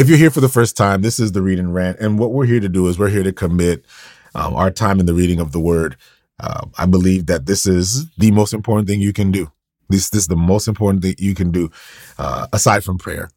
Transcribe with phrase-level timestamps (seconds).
[0.00, 1.98] If you're here for the first time, this is the Read and Rant.
[2.00, 3.84] And what we're here to do is we're here to commit
[4.34, 5.94] um, our time in the reading of the word.
[6.42, 9.52] Uh, I believe that this is the most important thing you can do.
[9.90, 11.70] This, this is the most important thing you can do,
[12.18, 13.30] uh, aside from prayer,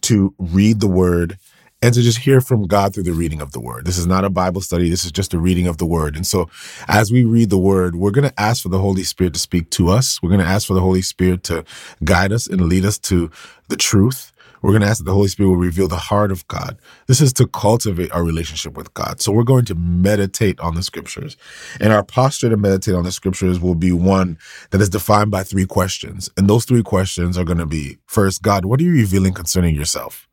[0.00, 1.38] to read the word
[1.82, 3.86] and to just hear from God through the reading of the word.
[3.86, 4.90] This is not a Bible study.
[4.90, 6.16] This is just a reading of the word.
[6.16, 6.50] And so
[6.88, 9.70] as we read the word, we're going to ask for the Holy Spirit to speak
[9.70, 10.20] to us.
[10.20, 11.64] We're going to ask for the Holy Spirit to
[12.02, 13.30] guide us and lead us to
[13.68, 14.32] the truth.
[14.62, 16.78] We're going to ask that the Holy Spirit will reveal the heart of God.
[17.06, 19.20] This is to cultivate our relationship with God.
[19.20, 21.36] So we're going to meditate on the scriptures.
[21.80, 24.38] And our posture to meditate on the scriptures will be one
[24.70, 26.30] that is defined by three questions.
[26.36, 29.74] And those three questions are going to be first, God, what are you revealing concerning
[29.74, 30.28] yourself?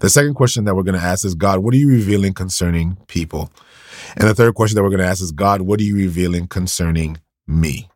[0.00, 2.98] The second question that we're going to ask is, God, what are you revealing concerning
[3.08, 3.50] people?
[4.16, 6.46] And the third question that we're going to ask is, God, what are you revealing
[6.46, 7.88] concerning me?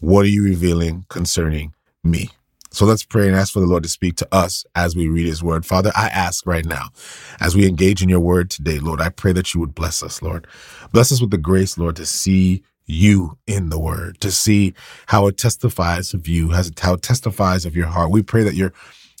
[0.00, 2.30] What are you revealing concerning me?
[2.78, 5.26] So let's pray and ask for the Lord to speak to us as we read
[5.26, 5.66] his word.
[5.66, 6.90] Father, I ask right now,
[7.40, 10.22] as we engage in your word today, Lord, I pray that you would bless us,
[10.22, 10.46] Lord.
[10.92, 14.74] Bless us with the grace, Lord, to see you in the word, to see
[15.06, 18.12] how it testifies of you, how it testifies of your heart.
[18.12, 18.72] We pray that your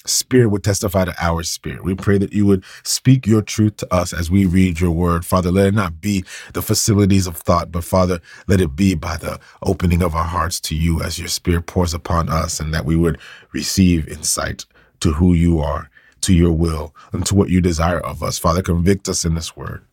[0.08, 1.84] spirit would testify to our spirit.
[1.84, 5.26] We pray that you would speak your truth to us as we read your word.
[5.26, 9.16] Father, let it not be the facilities of thought, but Father, let it be by
[9.18, 12.86] the opening of our hearts to you as your spirit pours upon us and that
[12.86, 13.18] we would
[13.52, 14.66] receive insight
[15.00, 15.90] to who you are,
[16.22, 18.38] to your will, and to what you desire of us.
[18.38, 19.84] Father, convict us in this word.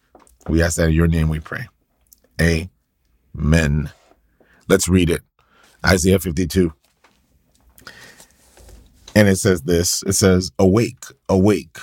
[0.48, 1.68] We ask that in your name we pray.
[2.42, 3.92] Amen.
[4.68, 5.22] Let's read it.
[5.86, 6.74] Isaiah 52.
[9.16, 11.78] And it says this it says, Awake, awake,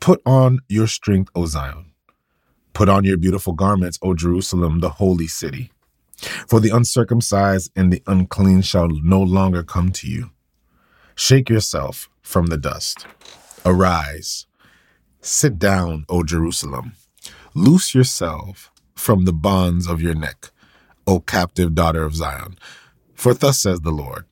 [0.00, 1.92] put on your strength, O Zion.
[2.74, 5.72] Put on your beautiful garments, O Jerusalem, the holy city.
[6.46, 10.30] For the uncircumcised and the unclean shall no longer come to you.
[11.14, 13.06] Shake yourself from the dust.
[13.64, 14.46] Arise.
[15.20, 16.92] Sit down, O Jerusalem.
[17.54, 20.50] Loose yourself from the bonds of your neck,
[21.06, 22.56] O captive daughter of Zion.
[23.14, 24.26] For thus says the Lord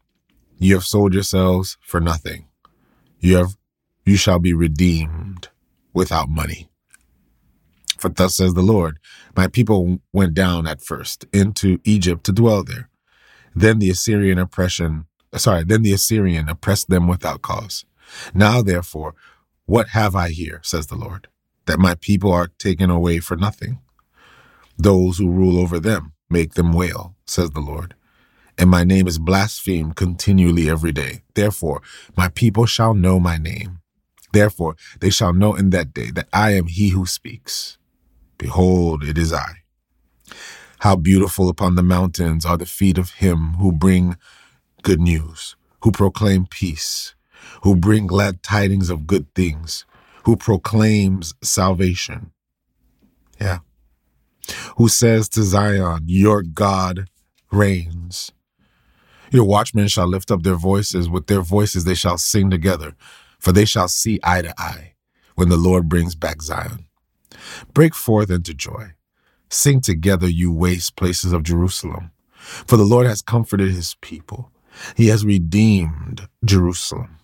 [0.59, 2.47] you have sold yourselves for nothing.
[3.21, 3.57] You have,
[4.05, 5.49] you shall be redeemed
[5.93, 6.69] without money.
[7.99, 8.99] For thus says the Lord,
[9.37, 12.89] my people went down at first into Egypt to dwell there.
[13.55, 17.85] Then the Assyrian oppression, sorry, then the Assyrian oppressed them without cause.
[18.35, 19.15] Now therefore,
[19.65, 21.29] what have I here, says the Lord,
[21.65, 23.81] that my people are taken away for nothing?
[24.79, 27.95] Those who rule over them make them wail, says the Lord
[28.59, 31.23] and my name is blasphemed continually every day.
[31.35, 31.83] Therefore,
[32.17, 33.81] my people shall know my name.
[34.33, 37.79] Therefore, they shall know in that day that I am he who speaks.
[38.39, 39.63] Behold, it is I.
[40.81, 44.17] How beautiful upon the mountains are the feet of him who bring
[44.83, 47.15] good news, who proclaim peace,
[47.63, 49.85] who bring glad tidings of good things,
[50.25, 52.33] who proclaims salvation.
[53.41, 53.59] Yeah.
[54.77, 57.09] Who says to Zion, Your God
[57.51, 58.33] reigns.
[59.31, 61.09] Your watchmen shall lift up their voices.
[61.09, 62.95] With their voices they shall sing together,
[63.39, 64.95] for they shall see eye to eye
[65.35, 66.87] when the Lord brings back Zion.
[67.75, 68.93] Break forth into joy.
[69.51, 72.11] Sing together, you waste places of Jerusalem.
[72.37, 74.51] For the Lord has comforted his people.
[74.97, 77.19] He has redeemed Jerusalem.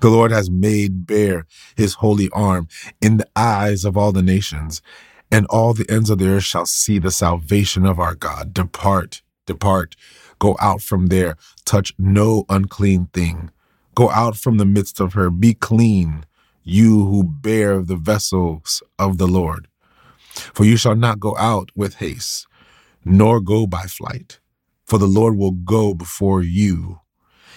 [0.00, 2.68] The Lord has made bare his holy arm
[3.00, 4.82] in the eyes of all the nations,
[5.30, 8.52] and all the ends of the earth shall see the salvation of our God.
[8.52, 9.96] Depart, depart
[10.38, 13.50] Go out from there, touch no unclean thing.
[13.94, 16.24] Go out from the midst of her, be clean,
[16.62, 19.68] you who bear the vessels of the Lord.
[20.54, 22.46] For you shall not go out with haste,
[23.04, 24.40] nor go by flight.
[24.86, 27.00] For the Lord will go before you,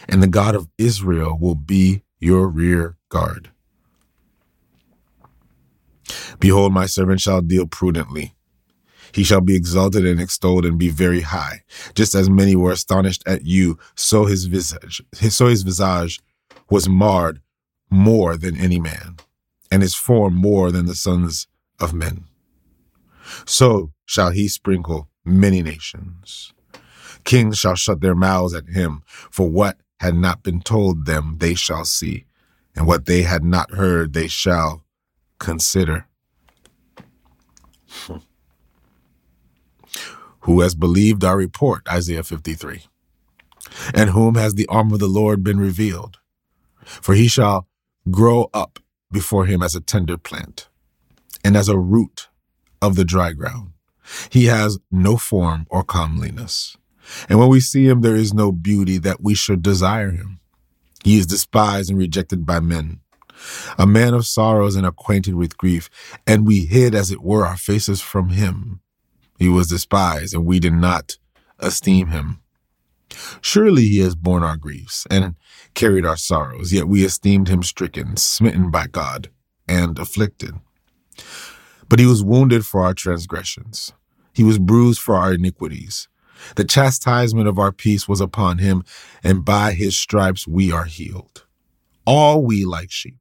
[0.08, 3.52] and the God of Israel will be your rear guard.
[6.40, 8.34] Behold, my servant shall deal prudently.
[9.14, 11.64] He shall be exalted and extolled and be very high.
[11.96, 16.20] Just as many were astonished at you, so his visage, so his visage
[16.70, 17.42] was marred
[17.90, 19.18] more than any man,
[19.72, 21.48] and his form more than the sons
[21.80, 22.26] of men.
[23.46, 26.54] So shall he sprinkle many nations.
[27.24, 31.54] Kings shall shut their mouths at him, for what had not been told them they
[31.54, 32.26] shall see,
[32.76, 34.84] and what they had not heard they shall
[35.40, 36.08] consider.
[40.50, 42.82] Who has believed our report, Isaiah 53,
[43.94, 46.18] and whom has the arm of the Lord been revealed.
[46.84, 47.68] For he shall
[48.10, 48.80] grow up
[49.12, 50.68] before him as a tender plant,
[51.44, 52.30] and as a root
[52.82, 53.74] of the dry ground.
[54.32, 56.76] He has no form or comeliness.
[57.30, 60.40] And when we see him, there is no beauty that we should desire him.
[61.04, 63.02] He is despised and rejected by men,
[63.78, 65.92] a man of sorrows and acquainted with grief,
[66.26, 68.82] and we hid, as it were, our faces from him.
[69.40, 71.18] He was despised, and we did not
[71.58, 72.42] esteem him.
[73.42, 75.36] Surely he has borne our griefs and
[75.74, 79.30] carried our sorrows, yet we esteemed him stricken, smitten by God,
[79.68, 80.56] and afflicted.
[81.88, 83.94] But he was wounded for our transgressions,
[84.34, 86.08] he was bruised for our iniquities.
[86.56, 88.84] The chastisement of our peace was upon him,
[89.24, 91.46] and by his stripes we are healed.
[92.06, 93.18] All we, like sheep,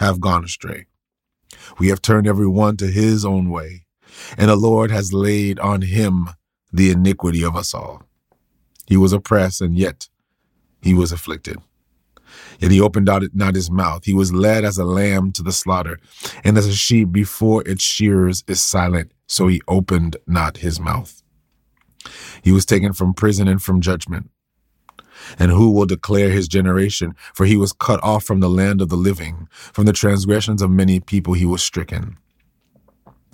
[0.00, 0.86] have gone astray.
[1.78, 3.85] We have turned every one to his own way,
[4.36, 6.28] and the Lord has laid on him
[6.72, 8.02] the iniquity of us all.
[8.86, 10.08] He was oppressed, and yet
[10.80, 11.58] he was afflicted.
[12.58, 14.04] Yet he opened not his mouth.
[14.04, 15.98] He was led as a lamb to the slaughter,
[16.44, 21.22] and as a sheep before its shearers is silent, so he opened not his mouth.
[22.42, 24.30] He was taken from prison and from judgment.
[25.38, 27.14] And who will declare his generation?
[27.34, 29.48] For he was cut off from the land of the living.
[29.50, 32.18] From the transgressions of many people he was stricken.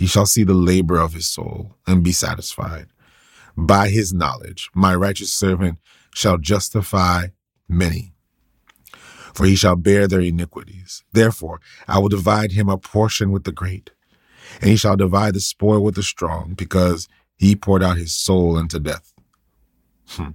[0.00, 2.86] He shall see the labor of his soul and be satisfied.
[3.54, 5.78] By his knowledge, my righteous servant
[6.14, 7.26] shall justify
[7.68, 8.14] many,
[9.34, 11.04] for he shall bear their iniquities.
[11.12, 13.90] Therefore, I will divide him a portion with the great,
[14.62, 17.06] and he shall divide the spoil with the strong, because
[17.36, 19.12] he poured out his soul unto death.
[20.08, 20.30] Hmm.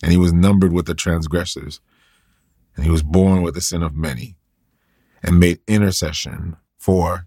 [0.00, 1.80] And he was numbered with the transgressors,
[2.76, 4.36] and he was born with the sin of many,
[5.24, 7.26] and made intercession for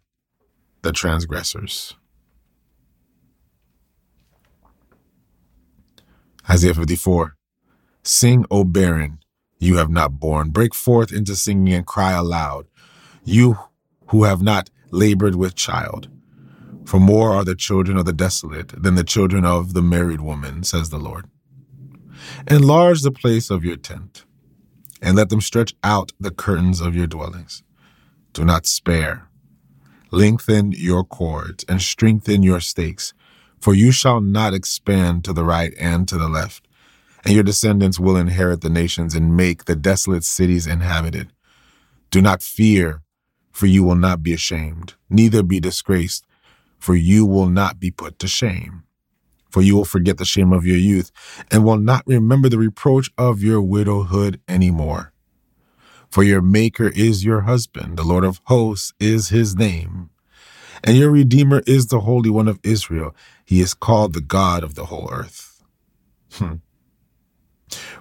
[0.82, 1.96] the transgressors.
[6.50, 7.36] Isaiah 54
[8.04, 9.20] Sing, O barren,
[9.60, 10.50] you have not borne.
[10.50, 12.66] Break forth into singing and cry aloud,
[13.24, 13.60] you
[14.08, 16.10] who have not labored with child.
[16.84, 20.64] For more are the children of the desolate than the children of the married woman,
[20.64, 21.26] says the Lord.
[22.50, 24.26] Enlarge the place of your tent,
[25.02, 27.64] and let them stretch out the curtains of your dwellings.
[28.34, 29.30] Do not spare
[30.12, 33.14] Lengthen your cords and strengthen your stakes,
[33.62, 36.68] for you shall not expand to the right and to the left.
[37.24, 41.32] And your descendants will inherit the nations and make the desolate cities inhabited.
[42.10, 43.04] Do not fear,
[43.54, 46.26] for you will not be ashamed, neither be disgraced,
[46.78, 48.84] for you will not be put to shame.
[49.50, 51.12] For you will forget the shame of your youth,
[51.52, 55.14] and will not remember the reproach of your widowhood any more.
[56.12, 60.10] For your Maker is your husband, the Lord of hosts is his name.
[60.84, 63.16] And your Redeemer is the Holy One of Israel.
[63.46, 65.64] He is called the God of the whole earth.
[66.34, 66.56] Hmm.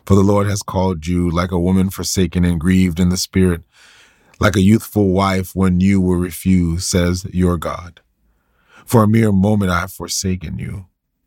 [0.04, 3.62] For the Lord has called you like a woman forsaken and grieved in the spirit,
[4.40, 8.00] like a youthful wife when you were refused, says your God.
[8.84, 10.86] For a mere moment I have forsaken you,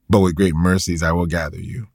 [0.10, 1.88] but with great mercies I will gather you.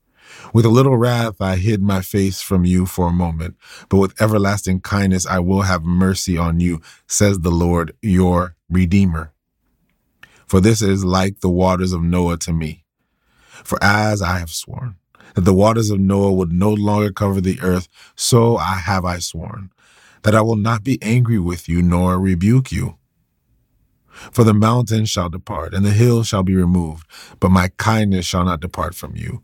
[0.53, 3.57] With a little wrath I hid my face from you for a moment,
[3.89, 9.33] but with everlasting kindness I will have mercy on you, says the Lord, your Redeemer.
[10.47, 12.85] For this is like the waters of Noah to me.
[13.65, 14.97] For as I have sworn
[15.35, 19.19] that the waters of Noah would no longer cover the earth, so I have I
[19.19, 19.71] sworn
[20.23, 22.97] that I will not be angry with you nor rebuke you.
[24.33, 27.07] For the mountains shall depart and the hills shall be removed,
[27.39, 29.43] but my kindness shall not depart from you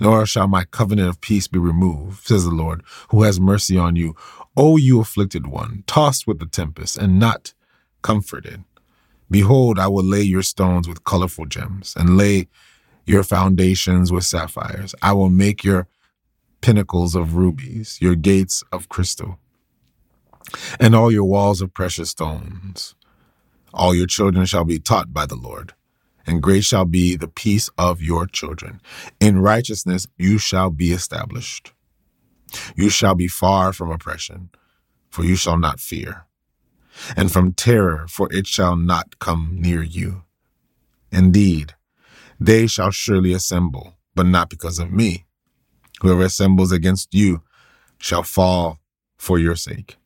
[0.00, 3.96] nor shall my covenant of peace be removed, says the Lord, who has mercy on
[3.96, 4.14] you.
[4.56, 7.54] O you afflicted one, tossed with the tempest, and not
[8.02, 8.64] comforted.
[9.30, 12.48] Behold, I will lay your stones with colorful gems, and lay
[13.06, 14.94] your foundations with sapphires.
[15.02, 15.88] I will make your
[16.60, 19.38] pinnacles of rubies, your gates of crystal,
[20.78, 22.94] and all your walls of precious stones.
[23.72, 25.74] All your children shall be taught by the Lord
[26.26, 28.80] and great shall be the peace of your children.
[29.20, 31.72] In righteousness you shall be established.
[32.76, 34.50] You shall be far from oppression,
[35.10, 36.26] for you shall not fear,
[37.16, 40.22] and from terror, for it shall not come near you.
[41.10, 41.74] Indeed,
[42.38, 45.24] they shall surely assemble, but not because of me.
[46.00, 47.42] Whoever assembles against you
[47.98, 48.78] shall fall
[49.16, 49.96] for your sake.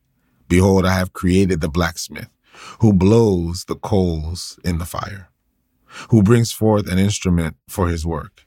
[0.47, 2.29] Behold, I have created the blacksmith,
[2.79, 5.28] who blows the coals in the fire
[6.09, 8.43] who brings forth an instrument for his work.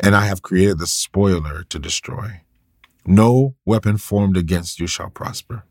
[0.00, 2.42] And I have created the spoiler to destroy.
[3.06, 5.64] No weapon formed against you shall prosper.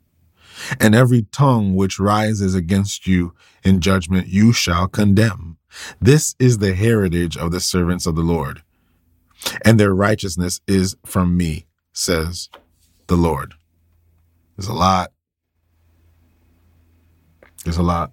[0.79, 3.33] and every tongue which rises against you
[3.63, 5.57] in judgment you shall condemn.
[6.01, 8.63] This is the heritage of the servants of the Lord,
[9.65, 12.49] and their righteousness is from me, says
[13.07, 13.55] the Lord.
[14.57, 15.11] There's a lot.
[17.65, 18.11] There's a lot.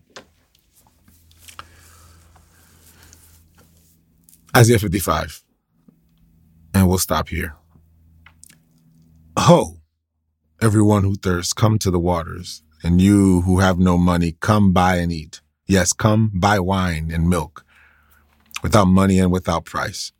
[4.56, 5.42] Isaiah 55.
[6.74, 7.56] And we'll stop here.
[9.38, 9.78] Ho,
[10.60, 12.62] everyone who thirsts, come to the waters.
[12.84, 15.40] And you who have no money, come buy and eat.
[15.66, 17.64] Yes, come buy wine and milk
[18.62, 20.12] without money and without price.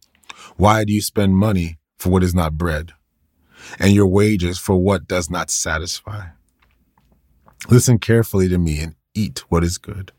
[0.56, 2.92] Why do you spend money for what is not bread
[3.78, 6.28] and your wages for what does not satisfy?
[7.68, 10.12] Listen carefully to me and eat what is good,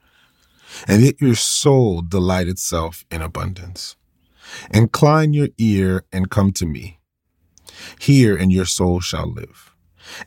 [0.88, 3.96] and let your soul delight itself in abundance.
[4.74, 7.00] Incline your ear and come to me.
[8.00, 9.76] Hear, and your soul shall live.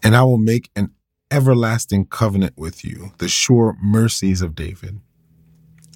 [0.03, 0.91] And I will make an
[1.31, 5.01] everlasting covenant with you, the sure mercies of David.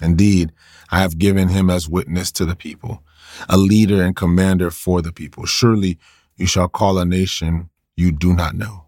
[0.01, 0.51] Indeed,
[0.89, 3.03] I have given him as witness to the people,
[3.47, 5.45] a leader and commander for the people.
[5.45, 5.97] Surely
[6.37, 8.87] you shall call a nation you do not know,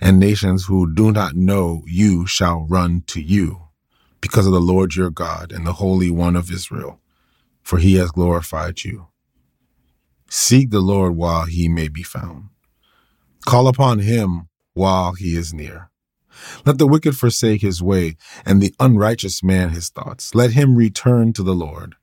[0.00, 3.62] and nations who do not know you shall run to you
[4.20, 7.00] because of the Lord your God and the Holy One of Israel
[7.62, 9.08] for he has glorified you.
[10.28, 12.48] Seek the Lord while he may be found.
[13.44, 15.90] Call upon him while he is near.
[16.64, 18.16] Let the wicked forsake his way,
[18.46, 20.34] and the unrighteous man his thoughts.
[20.34, 21.96] Let him return to the Lord,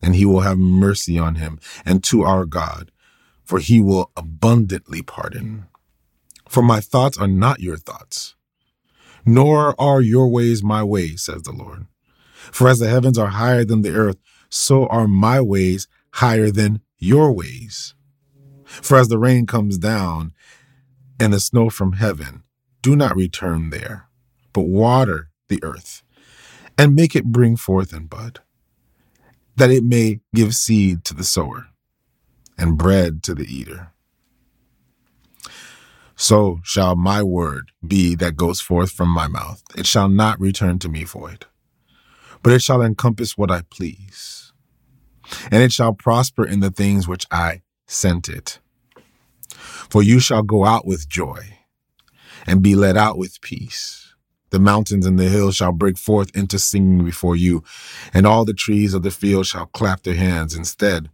[0.00, 2.92] and he will have mercy on him, and to our God,
[3.44, 5.66] for he will abundantly pardon.
[6.48, 8.36] For my thoughts are not your thoughts,
[9.24, 11.86] nor are your ways my ways, says the Lord.
[12.52, 14.18] For as the heavens are higher than the earth,
[14.52, 17.94] so are my ways higher than your ways.
[18.64, 20.32] For as the rain comes down
[21.18, 22.42] and the snow from heaven,
[22.82, 24.08] do not return there,
[24.52, 26.02] but water the earth
[26.78, 28.40] and make it bring forth and bud,
[29.56, 31.68] that it may give seed to the sower
[32.58, 33.92] and bread to the eater.
[36.14, 39.62] So shall my word be that goes forth from my mouth.
[39.76, 41.46] It shall not return to me void,
[42.42, 44.41] but it shall encompass what I please
[45.50, 48.58] and it shall prosper in the things which I sent it.
[49.90, 51.58] For you shall go out with joy
[52.46, 54.14] and be led out with peace.
[54.50, 57.64] The mountains and the hills shall break forth into singing before you,
[58.12, 60.54] and all the trees of the field shall clap their hands.
[60.54, 61.08] Instead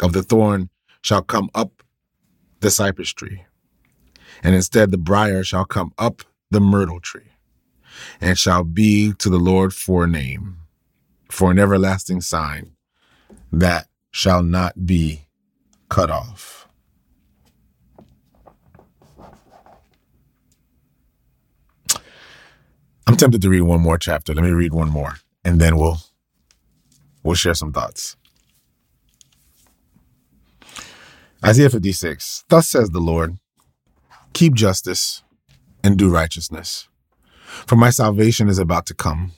[0.00, 0.68] of the thorn
[1.02, 1.82] shall come up
[2.60, 3.44] the cypress tree,
[4.42, 7.32] and instead the brier shall come up the myrtle tree,
[8.20, 10.58] and shall be to the Lord for a name,
[11.30, 12.75] for an everlasting sign
[13.52, 15.28] that shall not be
[15.88, 16.68] cut off.
[23.06, 24.34] I'm tempted to read one more chapter.
[24.34, 25.98] Let me read one more and then we'll
[27.22, 28.16] we'll share some thoughts.
[31.44, 32.44] Isaiah 56.
[32.48, 33.38] Thus says the Lord,
[34.32, 35.22] keep justice
[35.84, 36.88] and do righteousness.
[37.66, 39.32] For my salvation is about to come,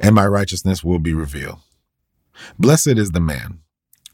[0.00, 1.60] and my righteousness will be revealed.
[2.58, 3.60] Blessed is the man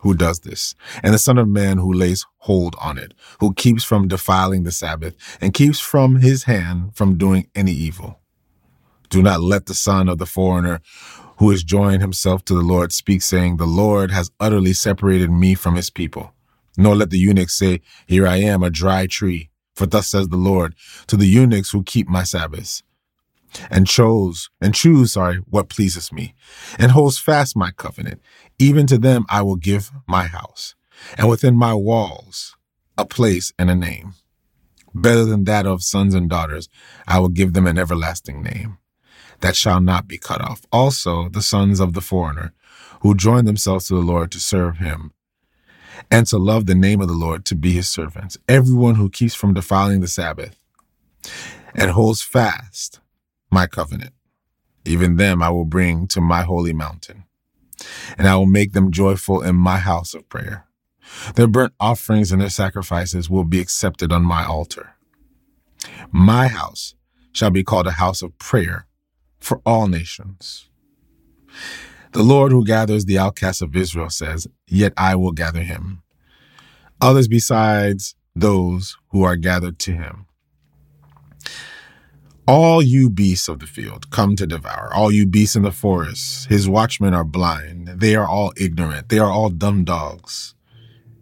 [0.00, 3.84] who does this, and the Son of Man who lays hold on it, who keeps
[3.84, 8.20] from defiling the Sabbath, and keeps from his hand from doing any evil.
[9.08, 10.80] Do not let the son of the foreigner
[11.38, 15.54] who has joined himself to the Lord speak, saying, The Lord has utterly separated me
[15.54, 16.32] from his people.
[16.76, 19.50] Nor let the eunuch say, Here I am, a dry tree.
[19.74, 20.74] For thus says the Lord
[21.08, 22.82] to the eunuchs who keep my Sabbaths
[23.70, 26.34] and chose and choose, sorry, what pleases me,
[26.78, 28.20] and holds fast my covenant.
[28.58, 30.74] Even to them I will give my house,
[31.16, 32.56] and within my walls
[32.96, 34.14] a place and a name.
[34.94, 36.68] Better than that of sons and daughters,
[37.06, 38.78] I will give them an everlasting name
[39.40, 40.62] that shall not be cut off.
[40.70, 42.52] Also, the sons of the foreigner
[43.00, 45.12] who join themselves to the Lord to serve him
[46.10, 48.38] and to love the name of the Lord to be his servants.
[48.48, 50.56] Everyone who keeps from defiling the Sabbath
[51.74, 53.00] and holds fast
[53.54, 54.12] my covenant.
[54.84, 57.24] Even them I will bring to my holy mountain,
[58.18, 60.66] and I will make them joyful in my house of prayer.
[61.36, 64.96] Their burnt offerings and their sacrifices will be accepted on my altar.
[66.10, 66.94] My house
[67.32, 68.86] shall be called a house of prayer
[69.38, 70.68] for all nations.
[72.12, 76.02] The Lord who gathers the outcasts of Israel says, Yet I will gather him.
[77.00, 80.26] Others besides those who are gathered to him.
[82.46, 86.46] All you beasts of the field come to devour, all you beasts in the forest.
[86.50, 87.88] His watchmen are blind.
[87.88, 89.08] They are all ignorant.
[89.08, 90.54] They are all dumb dogs.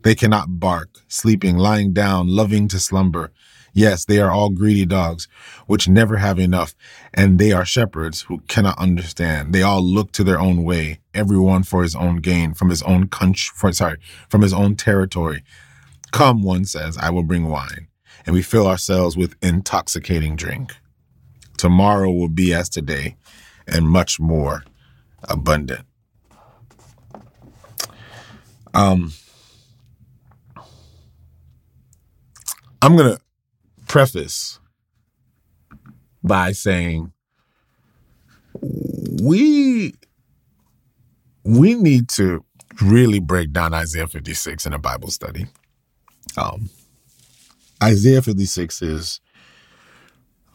[0.02, 3.30] They cannot bark, sleeping, lying down, loving to slumber.
[3.72, 5.28] Yes, they are all greedy dogs,
[5.68, 6.74] which never have enough,
[7.14, 9.54] and they are shepherds who cannot understand.
[9.54, 13.06] They all look to their own way, everyone for his own gain, from his own
[13.06, 13.98] country, for, sorry,
[14.28, 15.44] from his own territory.
[16.10, 17.86] Come, one says, I will bring wine,
[18.26, 20.74] and we fill ourselves with intoxicating drink.
[21.62, 23.14] Tomorrow will be as today,
[23.68, 24.64] and much more
[25.22, 25.86] abundant.
[28.74, 29.12] Um,
[32.82, 33.20] I'm gonna
[33.86, 34.58] preface
[36.24, 37.12] by saying
[39.22, 39.94] we
[41.44, 42.44] we need to
[42.80, 45.46] really break down Isaiah 56 in a Bible study.
[46.36, 46.70] Um,
[47.80, 49.20] Isaiah 56 is,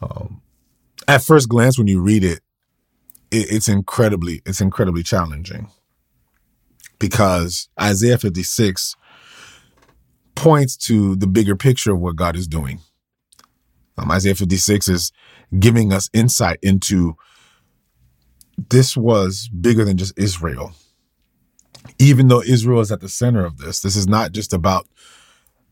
[0.02, 0.42] um,
[1.08, 2.40] at first glance, when you read it,
[3.30, 5.70] it, it's incredibly it's incredibly challenging
[6.98, 8.94] because Isaiah 56
[10.34, 12.80] points to the bigger picture of what God is doing.
[13.96, 15.12] Um, Isaiah 56 is
[15.58, 17.16] giving us insight into
[18.70, 20.72] this was bigger than just Israel.
[21.98, 24.86] Even though Israel is at the center of this, this is not just about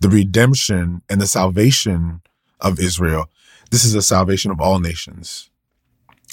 [0.01, 2.21] the redemption and the salvation
[2.61, 3.27] of Israel.
[3.71, 5.51] This is a salvation of all nations.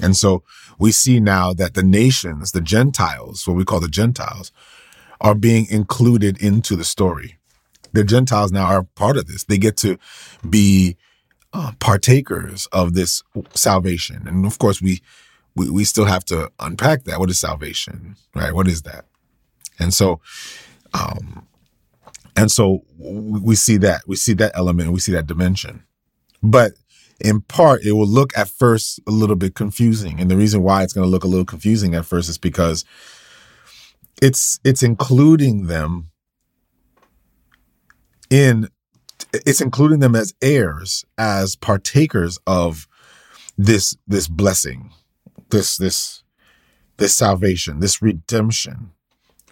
[0.02, 0.44] And so
[0.80, 4.52] we see now that the nations, the Gentiles, what we call the Gentiles,
[5.22, 7.38] are being included into the story.
[7.94, 9.44] The Gentiles now are part of this.
[9.44, 9.98] They get to
[10.50, 10.98] be
[11.54, 13.22] uh, partakers of this
[13.54, 14.28] salvation.
[14.28, 15.02] And of course, we,
[15.56, 17.20] we we still have to unpack that.
[17.20, 18.54] What is salvation, right?
[18.54, 19.06] What is that?
[19.78, 20.20] And so,
[20.94, 21.48] um,
[22.36, 25.84] and so we see that we see that element, and we see that dimension.
[26.42, 26.74] But
[27.20, 30.84] in part, it will look at first a little bit confusing, and the reason why
[30.84, 32.86] it's going to look a little confusing at first is because
[34.22, 36.10] it's it's including them
[38.30, 38.68] in
[39.34, 42.88] it's including them as heirs, as partakers of
[43.58, 44.92] this this blessing,
[45.50, 46.24] this this
[46.98, 48.92] this salvation, this redemption,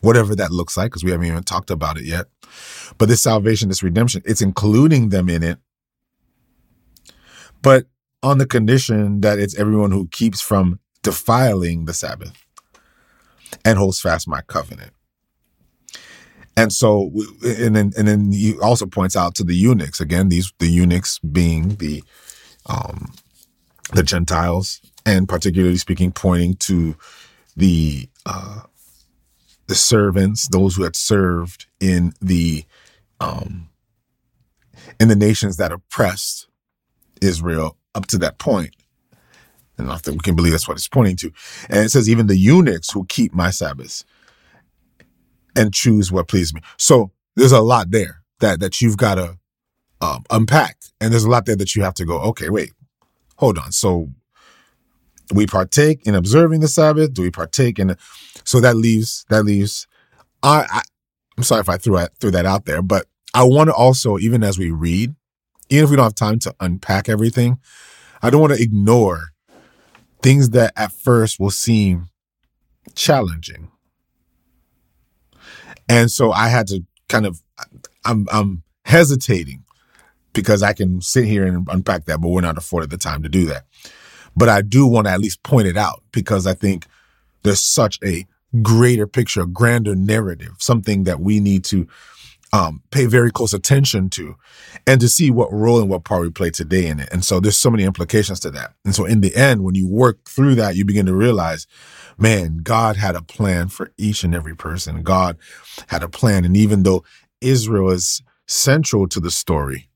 [0.01, 2.27] whatever that looks like, because we haven't even talked about it yet.
[2.97, 5.59] But this salvation, this redemption, it's including them in it,
[7.61, 7.85] but
[8.23, 12.45] on the condition that it's everyone who keeps from defiling the Sabbath
[13.65, 14.91] and holds fast my covenant.
[16.57, 17.11] And so,
[17.43, 20.29] and then, and then he also points out to the eunuchs again.
[20.29, 22.03] These the eunuchs being the,
[22.65, 23.13] um,
[23.93, 26.95] the Gentiles, and particularly speaking, pointing to
[27.55, 28.61] the uh,
[29.67, 32.65] the servants, those who had served in the
[33.21, 33.69] um,
[34.99, 36.47] in the nations that oppressed
[37.21, 38.75] Israel up to that point.
[39.77, 41.31] And I think we can believe that's what it's pointing to.
[41.69, 44.05] And it says, even the eunuchs who keep my Sabbaths
[45.55, 46.61] and choose what pleases me.
[46.77, 49.37] So there's a lot there that that you've got to
[50.01, 52.19] um, unpack, and there's a lot there that you have to go.
[52.21, 52.71] Okay, wait,
[53.37, 53.71] hold on.
[53.71, 54.09] So
[55.33, 57.13] we partake in observing the Sabbath.
[57.13, 57.95] Do we partake in?
[58.43, 59.87] So that leaves that leaves.
[60.43, 60.81] I, I
[61.37, 64.43] I'm sorry if I threw threw that out there, but I want to also, even
[64.43, 65.15] as we read,
[65.71, 67.57] even if we don't have time to unpack everything,
[68.21, 69.29] I don't want to ignore
[70.21, 72.09] things that at first will seem
[72.93, 73.71] challenging
[75.91, 77.41] and so I had to kind of,
[78.05, 79.65] I'm, I'm hesitating
[80.31, 83.29] because I can sit here and unpack that, but we're not afforded the time to
[83.29, 83.65] do that.
[84.33, 86.87] But I do want to at least point it out because I think
[87.43, 88.25] there's such a
[88.61, 91.89] greater picture, a grander narrative, something that we need to
[92.53, 94.35] um, pay very close attention to
[94.85, 97.09] and to see what role and what part we play today in it.
[97.11, 98.73] And so there's so many implications to that.
[98.83, 101.65] And so in the end, when you work through that, you begin to realize,
[102.17, 105.01] man, God had a plan for each and every person.
[105.03, 105.37] God
[105.87, 106.43] had a plan.
[106.43, 107.03] And even though
[107.39, 109.87] Israel is central to the story,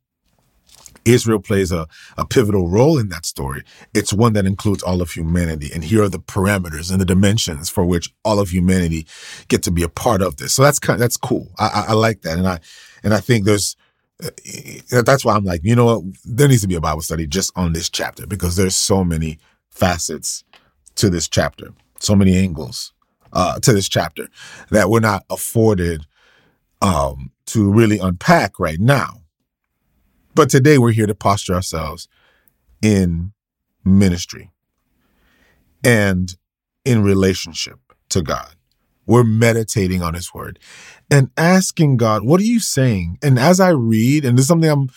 [1.05, 1.87] Israel plays a,
[2.17, 3.63] a pivotal role in that story.
[3.93, 5.69] It's one that includes all of humanity.
[5.73, 9.07] And here are the parameters and the dimensions for which all of humanity
[9.47, 10.53] get to be a part of this.
[10.53, 11.51] So that's kind of, that's cool.
[11.59, 12.37] I, I, I like that.
[12.37, 12.59] And I,
[13.03, 13.75] and I think there's,
[14.23, 16.03] uh, that's why I'm like, you know what?
[16.25, 19.39] There needs to be a Bible study just on this chapter because there's so many
[19.69, 20.43] facets
[20.95, 22.93] to this chapter, so many angles
[23.33, 24.27] uh, to this chapter
[24.71, 26.05] that we're not afforded
[26.81, 29.21] um, to really unpack right now.
[30.35, 32.09] But today we're here to posture ourselves
[32.81, 33.31] in
[33.85, 34.51] ministry
[35.81, 36.35] and
[36.83, 38.55] in relationship to God.
[39.07, 40.59] We're meditating on His Word
[41.09, 43.17] and asking God, what are you saying?
[43.23, 44.89] And as I read, and this is something I'm,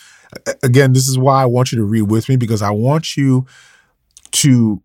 [0.62, 3.46] again, this is why I want you to read with me because I want you
[4.32, 4.82] to,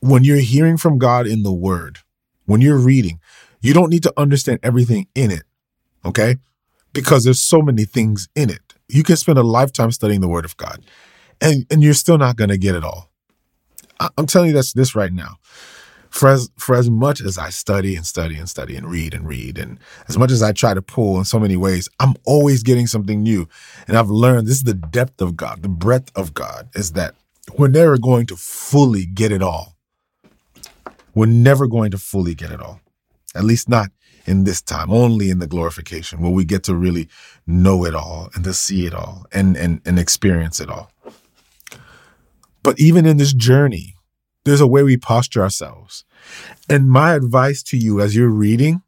[0.00, 1.98] when you're hearing from God in the Word,
[2.46, 3.20] when you're reading,
[3.60, 5.44] you don't need to understand everything in it,
[6.04, 6.38] okay?
[6.92, 10.44] Because there's so many things in it you can spend a lifetime studying the Word
[10.44, 10.84] of God,
[11.40, 13.10] and and you're still not going to get it all.
[14.00, 15.38] I, I'm telling you that's this right now.
[16.10, 19.28] For as for as much as I study and study and study and read and
[19.28, 22.62] read, and as much as I try to pull in so many ways, I'm always
[22.62, 23.46] getting something new.
[23.86, 27.14] And I've learned this is the depth of God, the breadth of God, is that
[27.56, 29.76] we're never going to fully get it all.
[31.14, 32.80] We're never going to fully get it all.
[33.34, 33.90] At least not
[34.28, 37.08] in this time, only in the glorification, where we get to really
[37.46, 40.90] know it all and to see it all and, and, and experience it all.
[42.62, 43.94] But even in this journey,
[44.44, 46.04] there's a way we posture ourselves.
[46.68, 48.82] And my advice to you as you're reading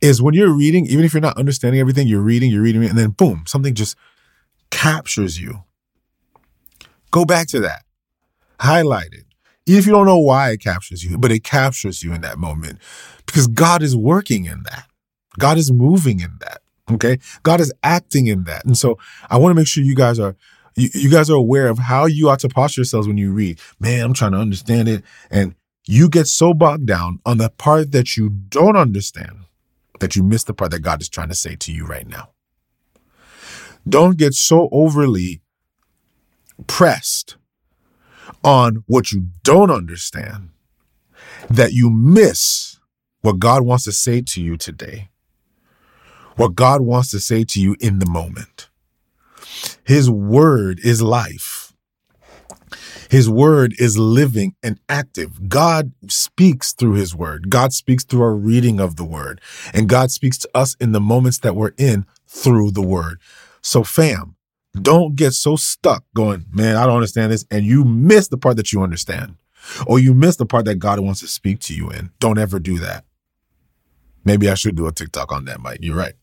[0.00, 2.98] is when you're reading, even if you're not understanding everything, you're reading, you're reading, and
[2.98, 3.96] then boom, something just
[4.70, 5.62] captures you.
[7.10, 7.84] Go back to that.
[8.60, 9.25] Highlight it.
[9.66, 12.78] If you don't know why it captures you, but it captures you in that moment
[13.26, 14.86] because God is working in that.
[15.38, 16.62] God is moving in that.
[16.90, 17.18] Okay.
[17.42, 18.64] God is acting in that.
[18.64, 18.98] And so
[19.28, 20.36] I want to make sure you guys are
[20.76, 23.58] you, you guys are aware of how you ought to posture yourselves when you read.
[23.80, 25.02] Man, I'm trying to understand it.
[25.30, 25.54] And
[25.86, 29.46] you get so bogged down on the part that you don't understand
[30.00, 32.30] that you miss the part that God is trying to say to you right now.
[33.88, 35.40] Don't get so overly
[36.66, 37.36] pressed
[38.44, 40.50] on what you don't understand
[41.50, 42.78] that you miss
[43.22, 45.08] what God wants to say to you today,
[46.36, 48.68] what God wants to say to you in the moment.
[49.84, 51.72] His word is life.
[53.10, 55.48] His word is living and active.
[55.48, 57.50] God speaks through his word.
[57.50, 59.40] God speaks through our reading of the word.
[59.72, 63.20] And God speaks to us in the moments that we're in through the word.
[63.62, 64.35] So, fam,
[64.82, 67.44] don't get so stuck going, man, I don't understand this.
[67.50, 69.36] And you miss the part that you understand,
[69.86, 72.10] or you miss the part that God wants to speak to you in.
[72.20, 73.04] Don't ever do that.
[74.24, 75.78] Maybe I should do a TikTok on that, Mike.
[75.82, 76.14] You're right.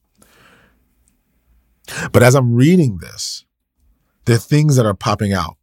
[2.11, 3.45] But as I'm reading this,
[4.25, 5.57] there are things that are popping out.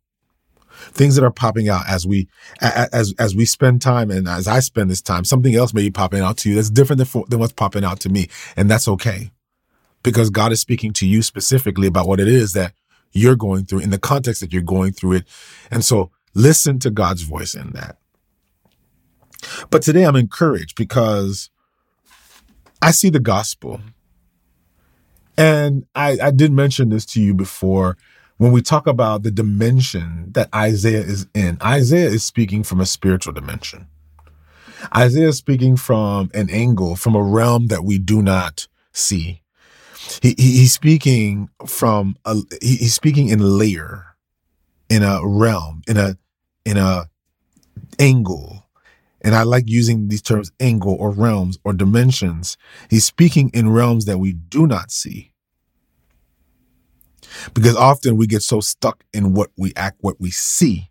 [0.92, 2.26] Things that are popping out as we
[2.62, 5.90] as as we spend time and as I spend this time, something else may be
[5.90, 8.88] popping out to you that's different than, than what's popping out to me, and that's
[8.88, 9.30] okay,
[10.02, 12.72] because God is speaking to you specifically about what it is that
[13.12, 15.24] you're going through in the context that you're going through it,
[15.70, 17.98] and so listen to God's voice in that.
[19.70, 21.50] But today I'm encouraged because
[22.82, 23.80] I see the gospel
[25.36, 27.96] and I, I did mention this to you before
[28.36, 31.56] when we talk about the dimension that Isaiah is in.
[31.62, 33.86] Isaiah is speaking from a spiritual dimension.
[34.94, 39.39] Isaiah is speaking from an angle, from a realm that we do not see.
[40.22, 44.16] He, he he's speaking from a he, he's speaking in layer,
[44.88, 46.16] in a realm, in a
[46.64, 47.08] in a
[47.98, 48.66] angle.
[49.22, 52.56] And I like using these terms angle or realms or dimensions.
[52.88, 55.30] He's speaking in realms that we do not see
[57.54, 60.90] because often we get so stuck in what we act, what we see,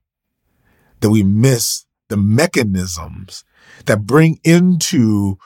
[1.01, 3.43] that we miss the mechanisms
[3.85, 5.37] that bring into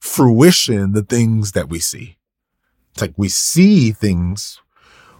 [0.00, 2.17] fruition the things that we see.
[2.98, 4.60] It's like we see things,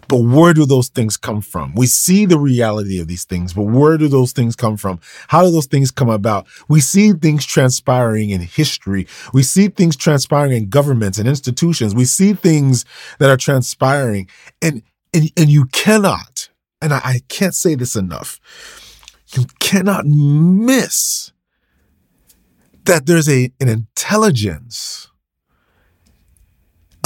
[0.09, 1.77] but where do those things come from?
[1.77, 4.99] We see the reality of these things, but where do those things come from?
[5.29, 6.49] How do those things come about?
[6.67, 9.07] We see things transpiring in history.
[9.33, 11.95] We see things transpiring in governments and institutions.
[11.95, 12.85] We see things
[13.21, 14.29] that are transpiring.
[14.61, 14.83] And
[15.15, 16.49] and, and you cannot,
[16.83, 18.41] and I, I can't say this enough,
[19.29, 21.31] you cannot miss
[22.87, 25.08] that there's a, an intelligence,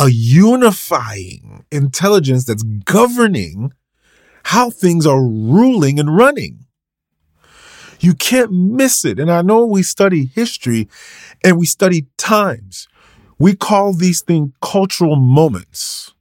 [0.03, 3.73] a unifying intelligence that's governing
[4.45, 6.67] how things are ruling and running.
[8.01, 9.21] You can't miss it.
[9.21, 10.89] And I know we study history
[11.45, 12.89] and we study times.
[13.39, 16.13] We call these things cultural moments.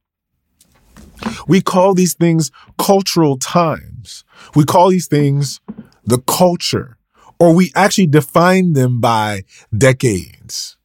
[1.47, 4.23] We call these things cultural times.
[4.53, 5.59] We call these things
[6.03, 6.97] the culture,
[7.39, 9.43] or we actually define them by
[9.75, 10.77] decades.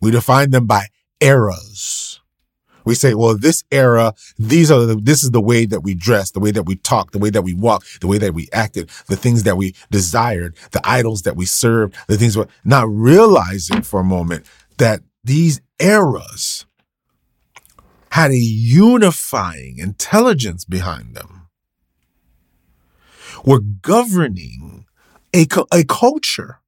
[0.00, 0.86] We define them by
[1.20, 2.15] eras.
[2.86, 6.30] We say, well, this era, these are the, this is the way that we dress,
[6.30, 8.88] the way that we talk, the way that we walk, the way that we acted,
[9.08, 13.82] the things that we desired, the idols that we served, the things we're not realizing
[13.82, 14.46] for a moment
[14.78, 16.64] that these eras
[18.12, 21.48] had a unifying intelligence behind them,
[23.44, 24.86] were governing
[25.34, 26.60] a, a culture.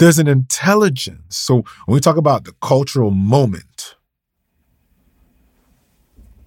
[0.00, 1.36] There's an intelligence.
[1.36, 3.96] So when we talk about the cultural moment,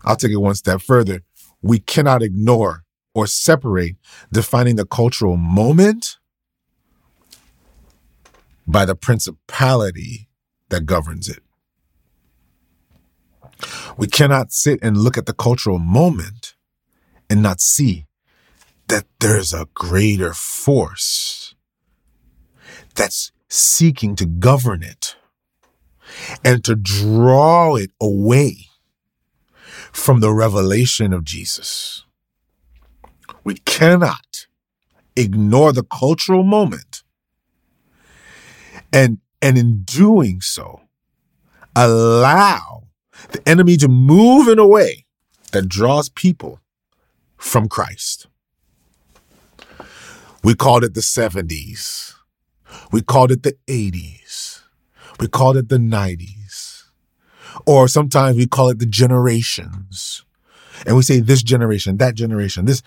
[0.04, 1.22] I'll take it one step further.
[1.62, 3.98] We cannot ignore or separate
[4.32, 6.18] defining the cultural moment
[8.66, 10.30] by the principality
[10.70, 11.44] that governs it.
[13.98, 16.56] We cannot sit and look at the cultural moment
[17.30, 18.08] and not see
[18.88, 21.54] that there's a greater force
[22.96, 25.16] that's seeking to govern it
[26.44, 28.68] and to draw it away
[29.92, 32.04] from the revelation of Jesus.
[33.44, 34.48] We cannot
[35.16, 37.04] ignore the cultural moment
[38.92, 40.82] and and in doing so
[41.76, 42.88] allow
[43.32, 45.06] the enemy to move in a way
[45.52, 46.60] that draws people
[47.38, 48.26] from Christ.
[50.44, 52.13] We called it the 70s.
[52.92, 54.62] We called it the 80s.
[55.20, 56.84] We called it the 90s.
[57.66, 60.24] Or sometimes we call it the generations.
[60.86, 62.82] And we say this generation, that generation, this,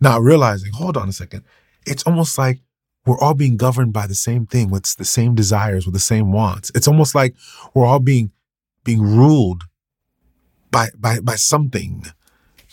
[0.00, 1.44] not realizing, hold on a second.
[1.86, 2.60] It's almost like
[3.04, 6.32] we're all being governed by the same thing with the same desires, with the same
[6.32, 6.70] wants.
[6.74, 7.34] It's almost like
[7.74, 8.30] we're all being
[8.84, 9.64] being ruled
[10.70, 12.04] by by by something,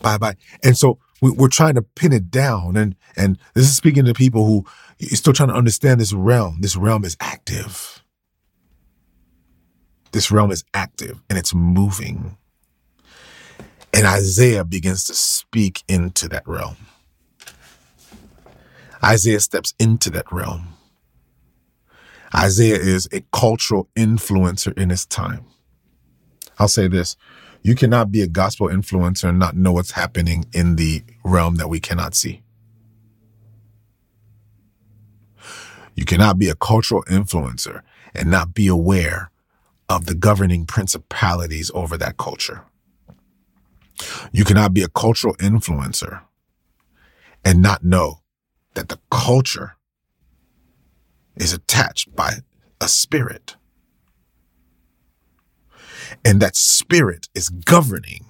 [0.01, 2.77] by by, and so we, are trying to pin it down.
[2.77, 4.65] And and this is speaking to people who
[5.01, 6.57] are still trying to understand this realm.
[6.61, 8.03] This realm is active.
[10.11, 12.37] This realm is active and it's moving.
[13.93, 16.77] And Isaiah begins to speak into that realm.
[19.03, 20.75] Isaiah steps into that realm.
[22.35, 25.45] Isaiah is a cultural influencer in his time.
[26.59, 27.15] I'll say this
[27.61, 31.69] you cannot be a gospel influencer and not know what's happening in the realm that
[31.69, 32.41] we cannot see.
[35.95, 37.81] You cannot be a cultural influencer
[38.15, 39.31] and not be aware
[39.89, 42.63] of the governing principalities over that culture.
[44.31, 46.21] You cannot be a cultural influencer
[47.43, 48.21] and not know
[48.75, 49.75] that the culture
[51.35, 52.35] is attached by
[52.79, 53.55] a spirit.
[56.25, 58.25] And that spirit is governing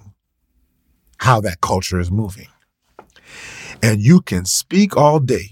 [1.18, 2.48] how that culture is moving.
[3.82, 5.50] And you can speak all day.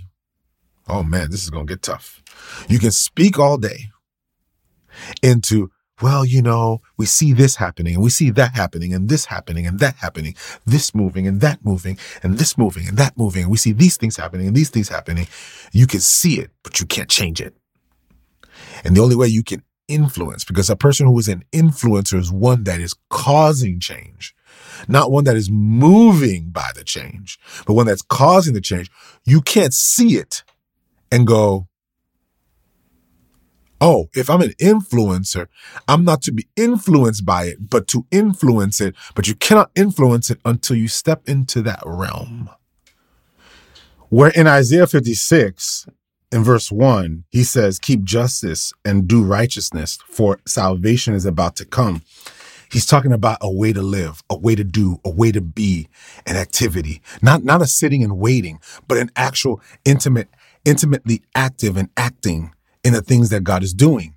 [0.88, 2.22] Oh man, this is going to get tough.
[2.68, 3.90] You can speak all day
[5.22, 5.70] into
[6.00, 9.66] well, you know, we see this happening and we see that happening and this happening
[9.66, 13.42] and that happening, this moving and that moving and this moving and that moving.
[13.42, 15.26] And we see these things happening and these things happening.
[15.72, 17.54] You can see it, but you can't change it.
[18.84, 22.30] And the only way you can influence, because a person who is an influencer is
[22.30, 24.34] one that is causing change,
[24.86, 28.90] not one that is moving by the change, but one that's causing the change.
[29.24, 30.44] You can't see it
[31.10, 31.68] and go,
[33.80, 35.46] Oh, if I'm an influencer,
[35.86, 38.96] I'm not to be influenced by it, but to influence it.
[39.14, 42.50] But you cannot influence it until you step into that realm.
[44.08, 45.86] Where in Isaiah 56,
[46.30, 51.64] in verse 1, he says, Keep justice and do righteousness, for salvation is about to
[51.64, 52.02] come.
[52.70, 55.88] He's talking about a way to live, a way to do, a way to be,
[56.26, 57.00] an activity.
[57.22, 60.28] Not, not a sitting and waiting, but an actual intimate,
[60.66, 62.52] intimately active and acting
[62.84, 64.14] in the things that God is doing.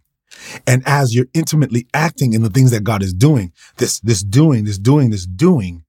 [0.67, 4.65] And as you're intimately acting in the things that God is doing, this, this doing,
[4.65, 5.85] this doing, this doing,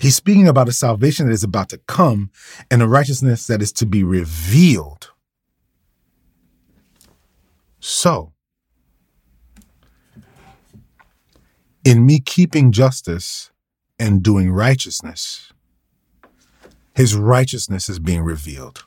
[0.00, 2.30] he's speaking about a salvation that is about to come
[2.68, 5.11] and a righteousness that is to be revealed.
[8.02, 8.32] So,
[11.84, 13.52] in me keeping justice
[13.96, 15.52] and doing righteousness,
[16.96, 18.86] his righteousness is being revealed.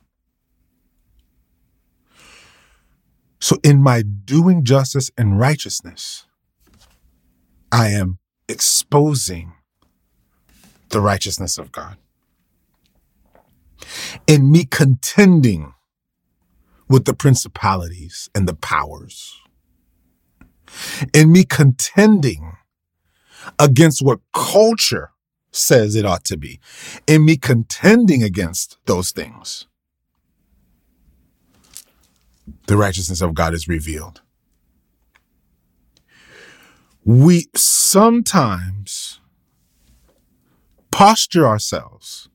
[3.40, 6.26] So, in my doing justice and righteousness,
[7.72, 9.54] I am exposing
[10.90, 11.96] the righteousness of God.
[14.28, 15.75] In me contending
[16.88, 19.34] with the principalities and the powers,
[21.14, 22.58] in me contending
[23.60, 25.12] against what culture
[25.52, 26.60] says it ought to be,
[27.08, 29.68] in me contending against those things,
[32.68, 34.22] the righteousness of God is revealed.
[37.04, 39.20] We sometimes
[40.92, 42.30] posture ourselves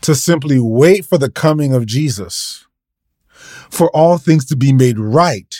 [0.00, 2.66] to simply wait for the coming of Jesus,
[3.72, 5.56] for all things to be made right,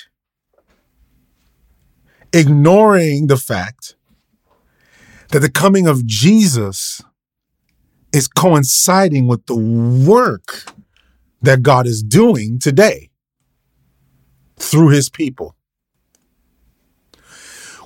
[2.31, 3.97] ignoring the fact
[5.31, 7.01] that the coming of Jesus
[8.13, 10.65] is coinciding with the work
[11.41, 13.09] that God is doing today
[14.59, 15.57] through his people.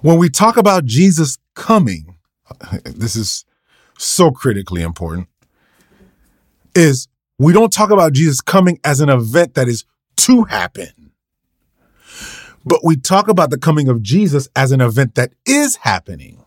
[0.02, 2.16] When we talk about Jesus coming,
[2.84, 3.44] this is
[3.96, 5.28] so critically important,
[6.74, 7.06] is
[7.38, 9.84] we don't talk about Jesus coming as an event that is
[10.16, 11.12] to happen.
[12.64, 16.44] But we talk about the coming of Jesus as an event that is happening.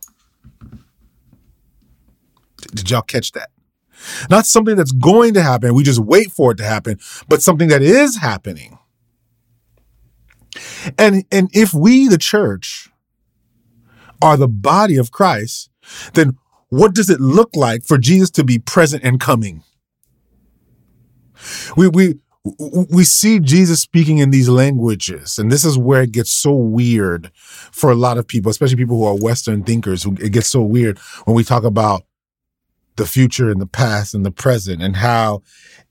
[2.73, 3.49] Did y'all catch that?
[4.29, 5.73] Not something that's going to happen.
[5.73, 8.77] We just wait for it to happen, but something that is happening.
[10.97, 12.89] And, and if we, the church,
[14.21, 15.69] are the body of Christ,
[16.13, 16.38] then
[16.69, 19.63] what does it look like for Jesus to be present and coming?
[21.75, 26.32] We, we, we see Jesus speaking in these languages, and this is where it gets
[26.32, 30.06] so weird for a lot of people, especially people who are Western thinkers.
[30.06, 32.04] It gets so weird when we talk about
[32.95, 35.41] the future and the past and the present and how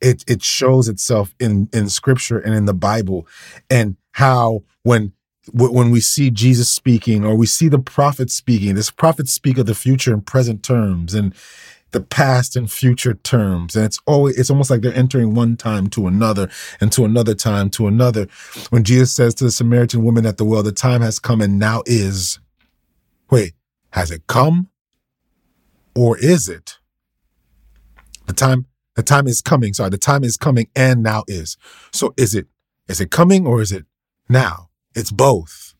[0.00, 3.26] it it shows itself in in scripture and in the Bible
[3.70, 5.12] and how when
[5.52, 9.66] when we see Jesus speaking or we see the prophets speaking, this prophets speak of
[9.66, 11.34] the future in present terms and
[11.92, 13.76] the past and future terms.
[13.76, 17.34] And it's always it's almost like they're entering one time to another and to another
[17.34, 18.26] time to another.
[18.70, 21.58] When Jesus says to the Samaritan woman at the well, the time has come and
[21.58, 22.38] now is.
[23.30, 23.54] Wait,
[23.90, 24.68] has it come?
[25.94, 26.78] Or is it?
[28.26, 29.74] The time, the time is coming.
[29.74, 31.56] Sorry, the time is coming and now is.
[31.92, 32.46] So is it,
[32.88, 33.84] is it coming or is it
[34.28, 34.68] now?
[34.94, 35.74] It's both.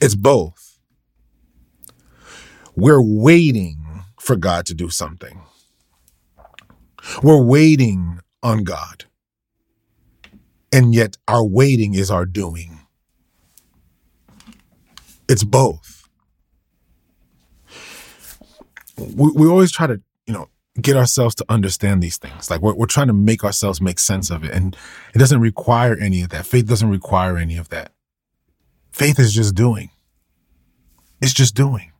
[0.00, 0.65] It's both.
[2.76, 5.40] We're waiting for God to do something.
[7.22, 9.04] We're waiting on God.
[10.72, 12.80] And yet our waiting is our doing.
[15.28, 15.96] It's both.
[18.96, 20.48] we, we always try to, you know,
[20.80, 22.50] get ourselves to understand these things.
[22.50, 24.52] Like we're, we're trying to make ourselves make sense of it.
[24.52, 24.76] And
[25.14, 26.46] it doesn't require any of that.
[26.46, 27.92] Faith doesn't require any of that.
[28.92, 29.90] Faith is just doing.
[31.20, 31.92] It's just doing.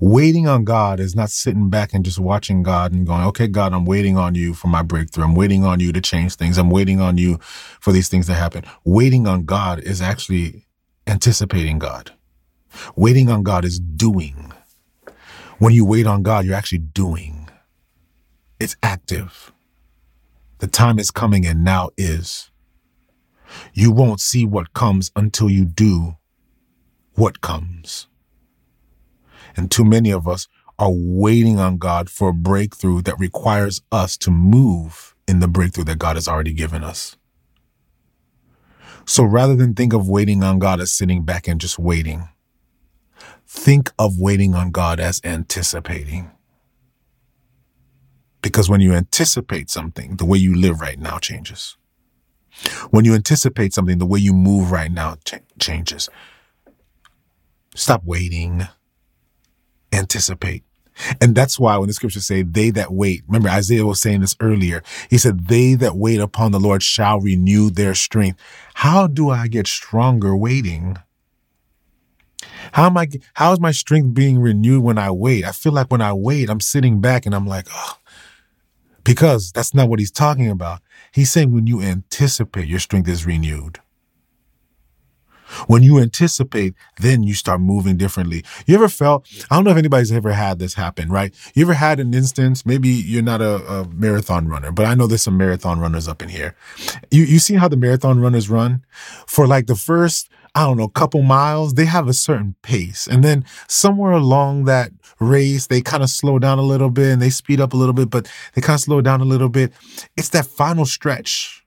[0.00, 3.72] Waiting on God is not sitting back and just watching God and going, okay, God,
[3.72, 5.24] I'm waiting on you for my breakthrough.
[5.24, 6.58] I'm waiting on you to change things.
[6.58, 8.64] I'm waiting on you for these things to happen.
[8.84, 10.66] Waiting on God is actually
[11.06, 12.12] anticipating God.
[12.96, 14.52] Waiting on God is doing.
[15.58, 17.48] When you wait on God, you're actually doing.
[18.58, 19.52] It's active.
[20.58, 22.50] The time is coming and now is.
[23.72, 26.16] You won't see what comes until you do
[27.14, 28.06] what comes.
[29.60, 34.16] And too many of us are waiting on God for a breakthrough that requires us
[34.16, 37.18] to move in the breakthrough that God has already given us.
[39.04, 42.30] So rather than think of waiting on God as sitting back and just waiting,
[43.46, 46.30] think of waiting on God as anticipating.
[48.40, 51.76] Because when you anticipate something, the way you live right now changes.
[52.90, 56.08] When you anticipate something, the way you move right now ch- changes.
[57.74, 58.66] Stop waiting.
[59.92, 60.64] Anticipate.
[61.20, 64.36] And that's why when the scriptures say, they that wait, remember Isaiah was saying this
[64.40, 64.82] earlier.
[65.08, 68.38] He said, they that wait upon the Lord shall renew their strength.
[68.74, 70.98] How do I get stronger waiting?
[72.72, 75.44] How am I, how is my strength being renewed when I wait?
[75.44, 77.98] I feel like when I wait, I'm sitting back and I'm like, oh,
[79.02, 80.80] because that's not what he's talking about.
[81.12, 83.80] He's saying when you anticipate, your strength is renewed.
[85.66, 88.44] When you anticipate, then you start moving differently.
[88.66, 91.34] You ever felt, I don't know if anybody's ever had this happen, right?
[91.54, 95.06] You ever had an instance, maybe you're not a, a marathon runner, but I know
[95.06, 96.54] there's some marathon runners up in here.
[97.10, 98.84] You, you see how the marathon runners run?
[99.26, 103.06] For like the first I don't know, couple miles, they have a certain pace.
[103.06, 107.22] And then somewhere along that race, they kind of slow down a little bit and
[107.22, 109.72] they speed up a little bit, but they kind of slow down a little bit.
[110.16, 111.64] It's that final stretch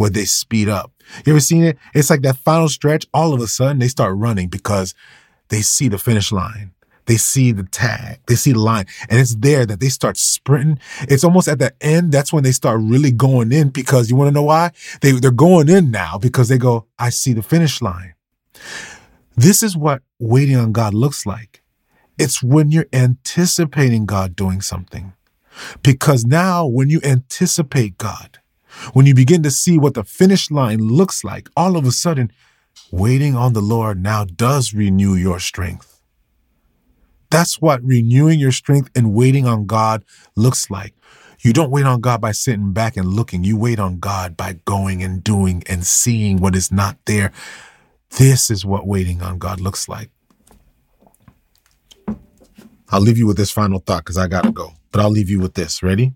[0.00, 0.90] where they speed up.
[1.26, 1.76] You ever seen it?
[1.94, 4.94] It's like that final stretch, all of a sudden they start running because
[5.48, 6.70] they see the finish line.
[7.04, 10.78] They see the tag, they see the line, and it's there that they start sprinting.
[11.02, 14.28] It's almost at the end, that's when they start really going in because you want
[14.28, 14.70] to know why?
[15.02, 18.14] They, they're going in now because they go, I see the finish line.
[19.36, 21.62] This is what waiting on God looks like.
[22.16, 25.12] It's when you're anticipating God doing something.
[25.82, 28.39] Because now, when you anticipate God,
[28.92, 32.32] when you begin to see what the finish line looks like, all of a sudden,
[32.90, 36.00] waiting on the Lord now does renew your strength.
[37.30, 40.04] That's what renewing your strength and waiting on God
[40.36, 40.94] looks like.
[41.42, 43.44] You don't wait on God by sitting back and looking.
[43.44, 47.32] You wait on God by going and doing and seeing what is not there.
[48.18, 50.10] This is what waiting on God looks like.
[52.90, 55.30] I'll leave you with this final thought because I got to go, but I'll leave
[55.30, 55.82] you with this.
[55.82, 56.12] Ready?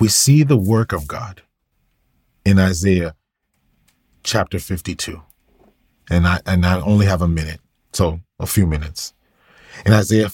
[0.00, 1.42] We see the work of God
[2.44, 3.14] in Isaiah
[4.22, 5.22] chapter 52.
[6.10, 7.60] And I and I only have a minute.
[7.92, 9.14] So a few minutes.
[9.84, 10.28] In Isaiah,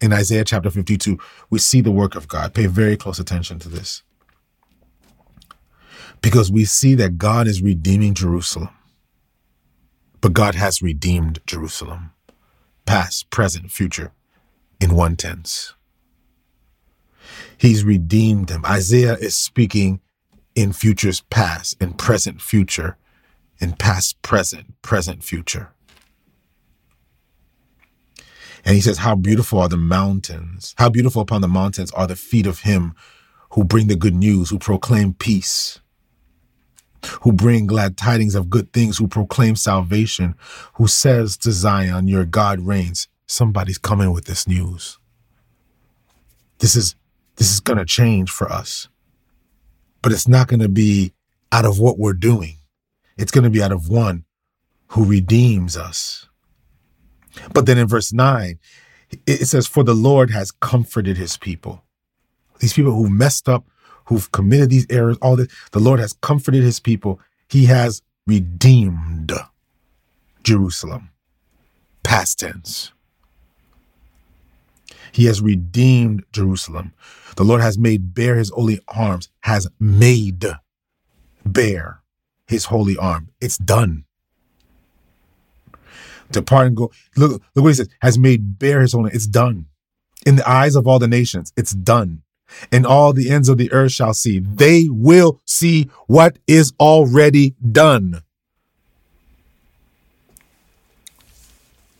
[0.00, 1.18] in Isaiah chapter 52,
[1.50, 2.52] we see the work of God.
[2.54, 4.02] Pay very close attention to this.
[6.20, 8.70] Because we see that God is redeeming Jerusalem.
[10.20, 12.12] But God has redeemed Jerusalem,
[12.86, 14.12] past, present, future,
[14.80, 15.74] in one tense.
[17.64, 18.62] He's redeemed them.
[18.66, 20.02] Isaiah is speaking
[20.54, 22.98] in futures past, in present, future,
[23.58, 25.72] in past, present, present, future.
[28.66, 30.74] And he says, How beautiful are the mountains!
[30.76, 32.94] How beautiful upon the mountains are the feet of him
[33.52, 35.80] who bring the good news, who proclaim peace,
[37.22, 40.34] who bring glad tidings of good things, who proclaim salvation,
[40.74, 43.08] who says to Zion, Your God reigns.
[43.26, 44.98] Somebody's coming with this news.
[46.58, 46.94] This is
[47.36, 48.88] this is going to change for us.
[50.02, 51.12] But it's not going to be
[51.50, 52.58] out of what we're doing.
[53.16, 54.24] It's going to be out of one
[54.88, 56.28] who redeems us.
[57.52, 58.58] But then in verse 9,
[59.26, 61.82] it says, For the Lord has comforted his people.
[62.60, 63.64] These people who messed up,
[64.06, 67.20] who've committed these errors, all this, the Lord has comforted his people.
[67.48, 69.32] He has redeemed
[70.42, 71.10] Jerusalem.
[72.02, 72.92] Past tense.
[75.14, 76.92] He has redeemed Jerusalem.
[77.36, 80.44] The Lord has made bare his holy arms, has made
[81.46, 82.02] bare
[82.48, 83.30] his holy arm.
[83.40, 84.06] It's done.
[86.32, 86.90] Depart and go.
[87.16, 87.88] Look, look what he says.
[88.02, 89.12] Has made bare his holy.
[89.14, 89.66] It's done.
[90.26, 92.22] In the eyes of all the nations, it's done.
[92.72, 94.40] And all the ends of the earth shall see.
[94.40, 98.22] They will see what is already done.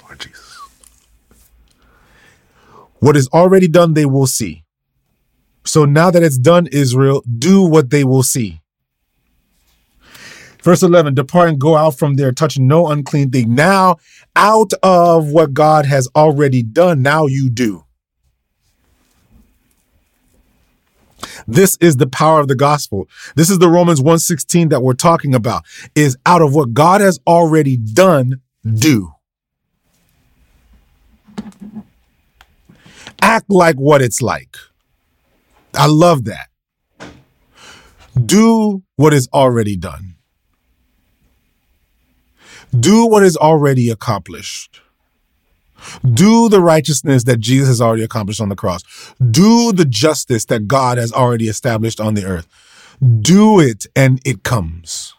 [0.03, 0.45] Lord Jesus.
[3.05, 4.65] What is already done, they will see.
[5.67, 8.63] So now that it's done, Israel, do what they will see.
[10.63, 13.55] Verse 11, depart and go out from there, touching no unclean thing.
[13.55, 13.97] Now,
[14.35, 17.85] out of what God has already done, now you do.
[21.47, 23.07] This is the power of the gospel.
[23.37, 25.65] This is the Romans 1:16 that we're talking about.
[25.95, 29.14] Is out of what God has already done, do.
[33.25, 34.55] Act like what it's like.
[35.75, 36.49] I love that.
[38.15, 40.17] Do what is already done.
[42.79, 44.83] Do what is already accomplished.
[46.05, 48.83] Do the righteousness that Jesus has already accomplished on the cross.
[49.19, 52.47] Do the justice that God has already established on the earth.
[53.23, 55.15] Do it and it comes.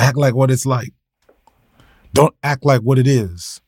[0.00, 0.92] Act like what it's like.
[2.12, 3.60] Don't act like what it is.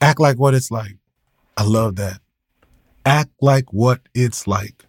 [0.00, 0.96] Act like what it's like.
[1.56, 2.20] I love that.
[3.06, 4.86] Act like what it's like.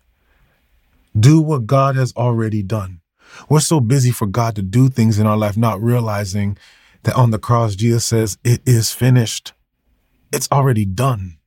[1.17, 3.01] Do what God has already done.
[3.49, 6.57] We're so busy for God to do things in our life, not realizing
[7.03, 9.53] that on the cross, Jesus says, It is finished.
[10.31, 11.37] It's already done.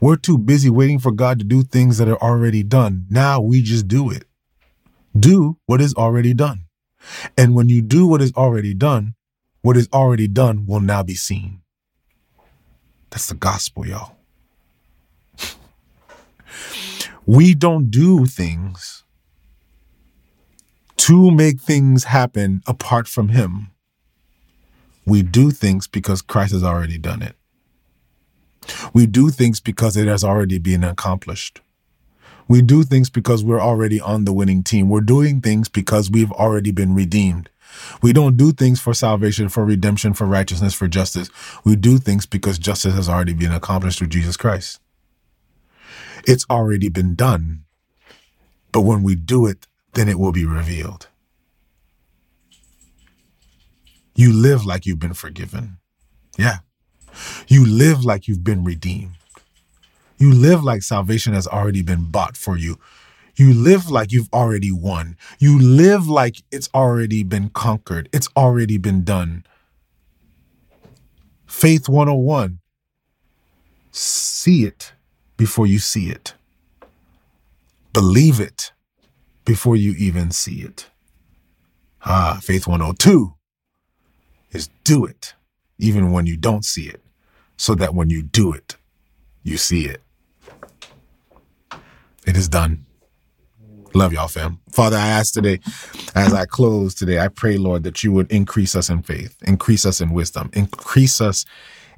[0.00, 3.06] We're too busy waiting for God to do things that are already done.
[3.10, 4.24] Now we just do it.
[5.18, 6.66] Do what is already done.
[7.36, 9.14] And when you do what is already done,
[9.66, 11.60] what is already done will now be seen.
[13.10, 14.14] That's the gospel, y'all.
[17.26, 19.02] we don't do things
[20.98, 23.72] to make things happen apart from Him.
[25.04, 27.34] We do things because Christ has already done it.
[28.94, 31.60] We do things because it has already been accomplished.
[32.46, 34.88] We do things because we're already on the winning team.
[34.88, 37.50] We're doing things because we've already been redeemed.
[38.02, 41.30] We don't do things for salvation, for redemption, for righteousness, for justice.
[41.64, 44.80] We do things because justice has already been accomplished through Jesus Christ.
[46.26, 47.64] It's already been done.
[48.72, 51.08] But when we do it, then it will be revealed.
[54.14, 55.78] You live like you've been forgiven.
[56.38, 56.58] Yeah.
[57.48, 59.12] You live like you've been redeemed.
[60.18, 62.78] You live like salvation has already been bought for you.
[63.36, 65.16] You live like you've already won.
[65.38, 68.08] You live like it's already been conquered.
[68.12, 69.44] It's already been done.
[71.46, 72.60] Faith 101
[73.92, 74.92] see it
[75.36, 76.34] before you see it,
[77.92, 78.72] believe it
[79.44, 80.88] before you even see it.
[82.04, 83.34] Ah, Faith 102
[84.52, 85.34] is do it
[85.78, 87.02] even when you don't see it,
[87.56, 88.76] so that when you do it,
[89.42, 90.02] you see it.
[92.26, 92.85] It is done.
[93.96, 94.60] Love y'all, fam.
[94.72, 95.58] Father, I ask today,
[96.14, 99.86] as I close today, I pray, Lord, that you would increase us in faith, increase
[99.86, 101.46] us in wisdom, increase us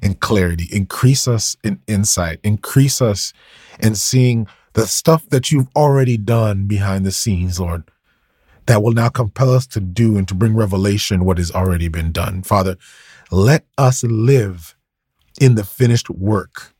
[0.01, 3.33] in clarity, increase us in insight, increase us
[3.81, 7.83] in seeing the stuff that you've already done behind the scenes, Lord,
[8.67, 12.13] that will now compel us to do and to bring revelation what has already been
[12.13, 12.43] done.
[12.43, 12.77] Father,
[13.29, 14.73] let us live
[15.41, 16.73] in the finished work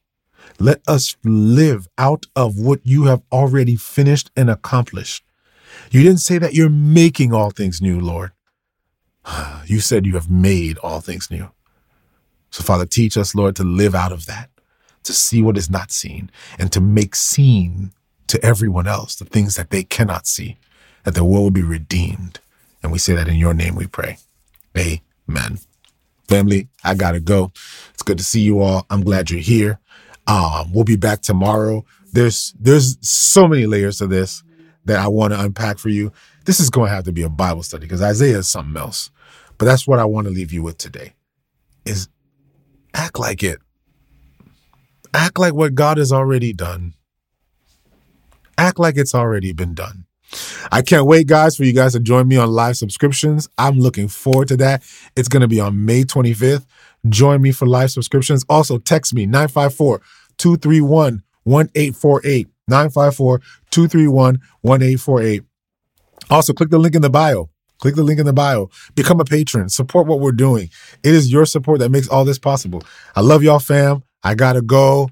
[0.60, 5.24] let us live out of what you have already finished and accomplished.
[5.91, 8.32] You didn't say that you're making all things new, Lord.
[9.66, 11.51] You said you have made all things new.
[12.49, 14.49] So, Father, teach us, Lord, to live out of that,
[15.03, 17.91] to see what is not seen, and to make seen
[18.26, 20.57] to everyone else the things that they cannot see,
[21.03, 22.39] that the world will be redeemed.
[22.82, 24.18] And we say that in your name we pray.
[24.76, 25.60] Amen.
[26.28, 27.51] Family, I gotta go.
[27.93, 28.86] It's good to see you all.
[28.89, 29.80] I'm glad you're here.
[30.30, 31.84] Um, we'll be back tomorrow.
[32.14, 34.44] There's there's so many layers to this
[34.86, 36.12] that I want to unpack for you.
[36.46, 39.10] This is going to have to be a Bible study because Isaiah is something else.
[39.58, 41.14] But that's what I want to leave you with today.
[41.86, 42.10] Is
[42.94, 43.60] act like it.
[45.14, 46.94] Act like what God has already done.
[48.58, 50.06] Act like it's already been done.
[50.72, 53.50] I can't wait, guys, for you guys to join me on live subscriptions.
[53.58, 54.84] I'm looking forward to that.
[55.16, 56.66] It's going to be on May 25th.
[57.08, 58.46] Join me for live subscriptions.
[58.48, 60.02] Also, text me 954
[60.40, 62.48] 231 1848.
[62.70, 63.40] 954
[63.72, 65.44] 231 1848.
[66.30, 67.50] Also, click the link in the bio.
[67.80, 68.70] Click the link in the bio.
[68.96, 69.70] Become a patron.
[69.70, 70.70] Support what we're doing.
[71.04, 72.84] It is your support that makes all this possible.
[73.16, 74.04] I love y'all, fam.
[74.24, 75.10] I gotta go.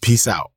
[0.00, 0.49] Peace out.